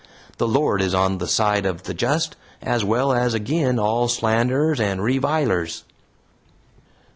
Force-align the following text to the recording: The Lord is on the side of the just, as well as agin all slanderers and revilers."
The 0.39 0.47
Lord 0.47 0.81
is 0.81 0.95
on 0.95 1.19
the 1.19 1.27
side 1.27 1.63
of 1.63 1.83
the 1.83 1.93
just, 1.93 2.35
as 2.63 2.83
well 2.83 3.13
as 3.13 3.35
agin 3.35 3.77
all 3.77 4.07
slanderers 4.07 4.79
and 4.79 4.99
revilers." 5.03 5.83